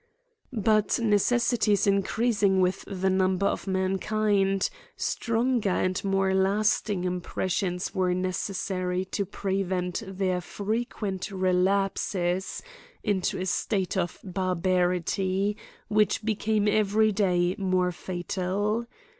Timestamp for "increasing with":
1.85-2.83